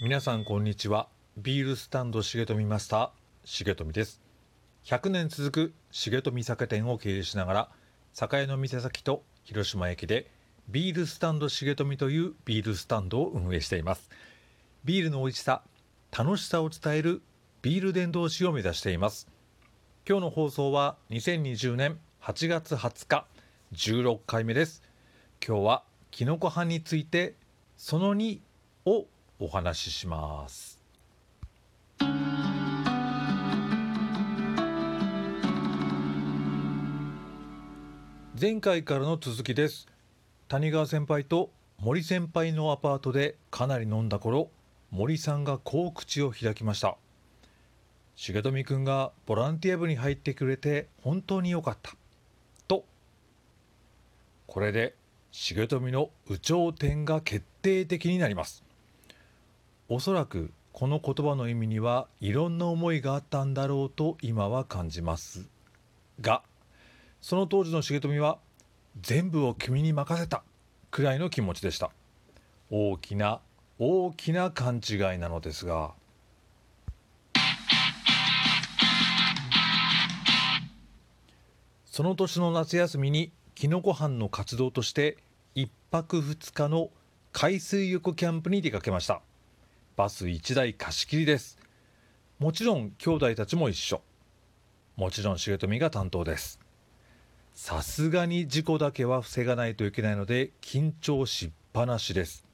[0.00, 1.08] 皆さんこんにちは。
[1.36, 3.10] ビールスタンド重富マスター
[3.64, 4.20] 重富です。
[4.84, 7.68] 100年続く重富酒店を経営しながら
[8.12, 10.30] 酒屋の店先と広島駅で
[10.68, 14.08] ビールスタンド重富というビールスタンドを運営しています。
[14.84, 15.62] ビールの美味しさ
[16.16, 17.20] 楽しさを伝える
[17.62, 19.26] ビール伝道師を目指しています。
[20.08, 23.26] 今日の放送は2020年8月20日
[23.72, 24.80] 16回目です。
[25.44, 27.34] 今日はきのこ派について
[27.76, 28.38] その2
[28.84, 29.06] を
[29.40, 30.78] お話しします。
[38.40, 39.88] 前回からの続きです。
[40.48, 44.50] 谷川先輩と森先輩のアパートでかなり飲んだ頃
[44.90, 46.96] 森さんがこう口を開きました。
[48.16, 51.94] 重富君がボランティア部に入ってくれて本当に良かった。
[52.66, 52.84] と
[54.46, 54.94] これで
[55.30, 58.67] 重富の有頂天が決定的になります。
[59.90, 65.48] おそらくこの言葉の意味にはいろんな思いがあったんだろうと今は感じます。
[66.20, 66.42] が
[67.22, 68.36] その当時の重富は
[69.00, 70.42] 全部を君に任せた。
[70.90, 71.90] くらいの気持ちでした。
[72.70, 73.40] 大きな
[73.78, 75.94] 大きな勘違いなのですが。
[81.86, 85.16] その年の夏休みにきのこ班の活動として
[85.54, 86.90] 1泊2日の
[87.32, 89.22] 海水浴キャンプに出かけました。
[89.98, 91.58] バス1台貸し切りです。
[92.38, 94.00] もちろん兄弟たちも一緒。
[94.94, 96.60] もちろん重富が担当です。
[97.52, 102.44] さすがに事故だけは防がないといけないので緊張しっぱなしです。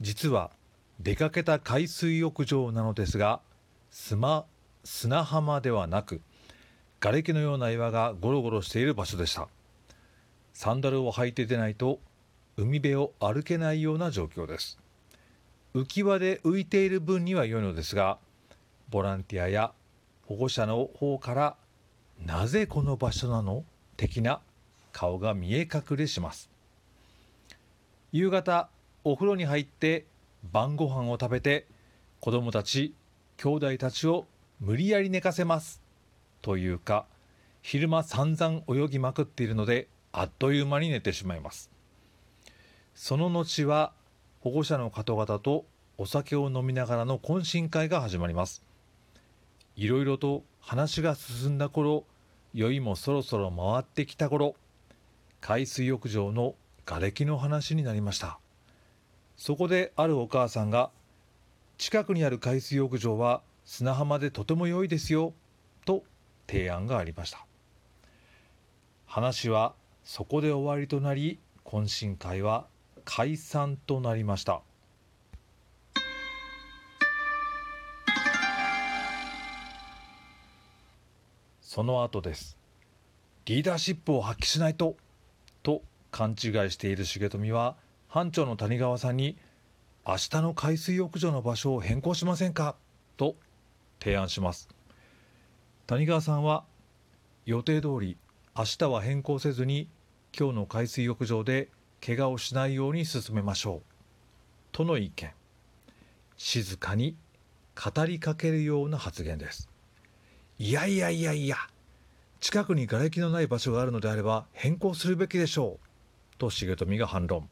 [0.00, 0.50] 実は
[0.98, 3.40] 出かけた海水浴場なのですが
[3.92, 4.44] 砂
[4.82, 6.20] 砂浜ではなく
[6.98, 9.46] 瓦礫のような岩がゴロゴロしている場所でした。
[10.52, 12.00] サンダルを履いて出ないと
[12.56, 14.80] 海辺を歩けないような状況です。
[15.74, 18.18] 浮き輪で浮いている分には良いのですが
[18.88, 19.72] ボランティアや
[20.26, 21.56] 保護者の方から
[22.24, 23.64] なぜこの場所なの？
[23.96, 24.40] 的な
[24.92, 26.50] 顔が見え隠れします。
[28.12, 28.68] 夕方
[29.04, 30.06] お風呂に入って
[30.52, 31.66] 晩ご飯を食べて
[32.20, 32.94] 子供たち
[33.36, 34.26] 兄弟たちを
[34.60, 35.82] 無理やり寝かせます。
[36.42, 37.06] というか
[37.60, 41.70] 昼間散々泳ぎまくっているのであっという間に寝てしまいます。
[42.94, 43.92] その後は
[44.40, 45.64] 保護者の方々と
[45.96, 48.62] お酒を飲みながらの懇親会が始まります。
[49.74, 52.04] いろいろと話が進んだ頃
[52.54, 54.54] 酔いもそろそろ回ってきた頃
[55.40, 56.54] 海水浴場の
[56.84, 58.38] 瓦礫の話になりました。
[59.36, 60.90] そこであるお母さんが
[61.76, 65.32] 近くにある海水浴場は砂浜でとても良いですよ
[65.84, 66.02] と
[66.48, 67.44] 提案がありました。
[69.06, 69.74] 話は
[70.04, 72.66] そこで終わりとなり懇親会は
[73.10, 74.60] 解散となりました。
[81.62, 82.58] その後です。
[83.46, 84.98] リーダーシップを発揮しないと
[85.62, 85.80] と
[86.10, 86.36] 勘違い
[86.70, 87.76] している重富は
[88.08, 89.38] 班長の谷川さんに
[90.06, 92.76] 明日の海水浴場の場所を変更しませんか？
[93.16, 93.36] と
[94.00, 94.68] 提案します。
[95.86, 96.64] 谷川さんは
[97.46, 98.18] 予定通り
[98.54, 99.88] 明日は変更せずに
[100.38, 101.70] 今日の海水浴場で
[102.04, 103.82] 怪我をしないように進めましょう。
[104.72, 105.30] との意見。
[106.36, 107.16] 静かに
[107.74, 109.68] 語りかけるような発言です。
[110.58, 111.56] いやいやいやいや。
[112.40, 116.36] 近くに瓦礫のない場所があるのであれば変更するべきでしょう。
[116.38, 117.48] と重富が反論。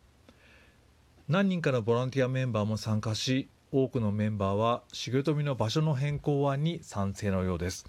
[1.29, 7.87] 何人かのボランティアメンバーも参加し多くのメンバーは重富の場所の変更案に賛成のようです。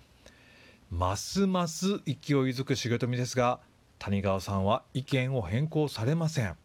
[0.89, 2.15] ますます勢い
[2.51, 3.59] づく重富ですが
[3.99, 6.55] 谷川さんは意見を変更されません。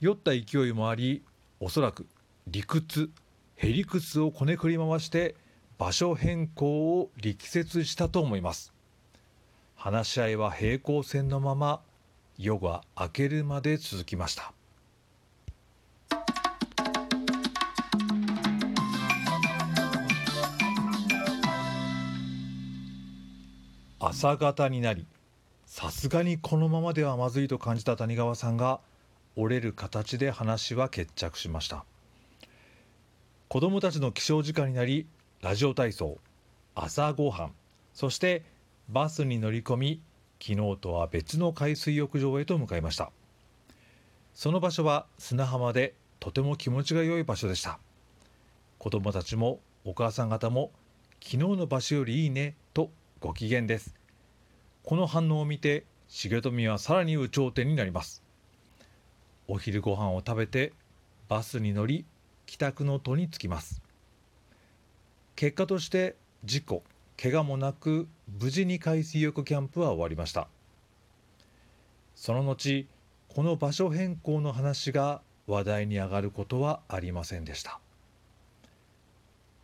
[0.00, 1.22] 酔った勢いもあり
[1.60, 2.06] おそらく
[2.46, 3.10] 理屈
[3.56, 5.34] へりくつをこねくり回して
[5.78, 8.72] 場所変更を力説したと思います。
[9.74, 11.80] 話し合いは平行線のまま
[12.36, 14.52] 夜が明けるまで続きました。
[24.00, 25.06] 朝方になり
[25.68, 28.80] さすがにこのままではまずいと感じた谷川さんが
[29.36, 31.84] 折れる形で話は決着しました。
[33.48, 35.06] 子どもたちの起床時間になり
[35.42, 36.16] ラジオ体操
[36.74, 37.52] 朝ごはん
[37.92, 38.44] そして
[38.88, 40.02] バスに乗り込み
[40.40, 43.12] 昨日とは別の海水浴場へと向かいました。
[44.32, 47.78] その場所は砂浜でとても気持ちが良い場所でした。
[48.78, 50.72] 子どもたちもお母さん方も
[51.22, 52.90] 昨日の場所よりいいねと
[53.20, 53.97] ご機嫌です。
[54.88, 58.22] この反応を見て重富はさらに有頂天になります。
[59.46, 60.72] お昼ご飯を食べて
[61.28, 62.06] バスに乗り
[62.46, 63.82] 帰宅の途につきます。
[65.36, 66.82] 結果として事故
[67.22, 68.08] 怪我もなく
[68.40, 70.48] 無事に海水浴キャンプは終わりました。
[72.14, 72.86] その後
[73.28, 77.78] この場所変更の話が話題に上がることはありませんでした。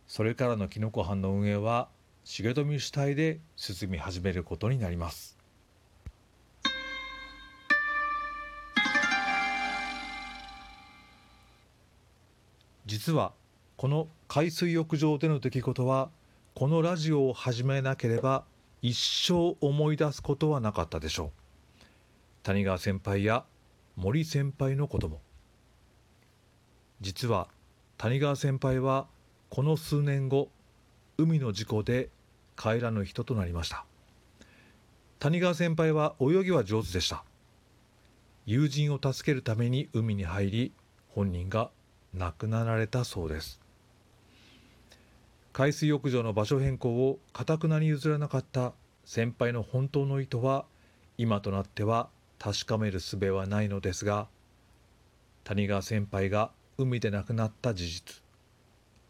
[0.05, 1.89] それからのきのこ班の運営は
[2.27, 5.37] 重富主体で進み始めることになります。
[12.87, 13.31] 実は
[13.77, 16.09] この海水浴場での出来事は
[16.55, 18.43] このラジオを始めなければ
[18.81, 21.31] 一生思い出すことはなかったでしょう。
[22.41, 23.45] 谷川先輩や
[23.95, 25.21] 森先輩のことも。
[27.01, 27.47] 実は
[27.97, 29.05] 谷川先輩は
[29.51, 30.49] この数年後
[31.17, 32.09] 海の事故で
[32.57, 33.85] 帰らぬ人となりました。
[35.19, 37.23] 谷川先輩は泳ぎは上手でした。
[38.45, 40.71] 友人を助けるために海に入り
[41.09, 41.71] 本人が
[42.13, 43.59] 亡くなられたそうです。
[45.51, 48.73] 海水浴場の場所変更をかたくなに譲らなかった
[49.05, 50.65] 先輩の本当の意図は
[51.17, 52.09] 今となっては
[52.39, 54.27] 確かめる術はないのですが
[55.45, 58.21] 谷川先輩が海で亡くなった事実。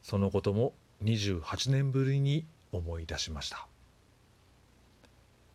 [0.03, 2.45] そのことも28年ぶりに
[2.75, 3.68] 思い出しました。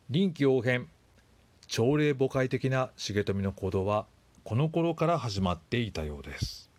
[0.09, 0.89] 臨機応変
[1.67, 4.07] 朝礼誤解的な重富の行動は
[4.43, 6.71] この頃から始まっていたようです。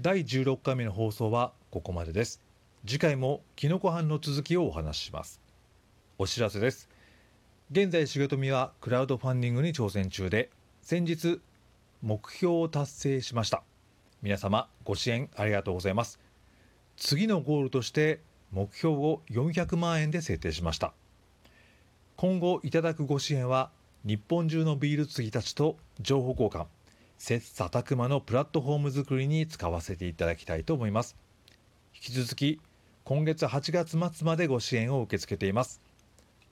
[0.00, 2.42] 第16回目の放送はここまでです。
[2.84, 5.40] 次回もキノコ班の続きをお話しします。
[6.18, 6.88] お知らせです。
[7.70, 10.50] 現在重富はクラウドファンディングに挑戦中で
[10.82, 11.40] 先日
[12.02, 13.62] 目標を達成しました。
[14.22, 16.18] 皆様ご支援ありがとうございます。
[16.96, 18.20] 次のゴールとして
[18.50, 20.92] 目標を400万円で設定しました。
[22.16, 23.70] 今後いただくご支援は
[24.04, 26.66] 日本中のビール継ぎたちと情報交換
[27.18, 31.16] 切磋琢磨のプラットフォーム作りに使わせていただきたいと思います。
[31.94, 32.60] 引き続き
[33.04, 35.80] 今月8月末までご支援を受け付けています。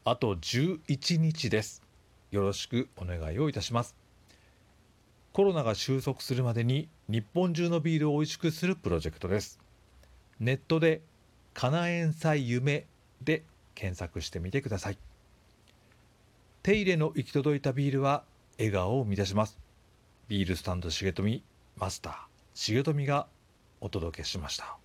[0.05, 1.83] あと11日です。
[2.31, 3.97] よろしくお願いをいたします。
[5.41, 9.59] コロナが収束するまでに日本中のビールを美味しくするプロジェクトです。
[10.39, 11.01] ネットで
[11.55, 12.87] 「かなえん祭夢」
[13.25, 13.45] で
[13.75, 14.99] 検索してみてください。
[16.63, 18.23] 手入れの行き届いたビールは
[18.59, 19.59] 笑顔を生み出します。
[20.29, 21.43] ビールスタンド重富
[21.79, 22.17] マスター
[22.55, 23.27] 重富が
[23.81, 24.77] お届けしました。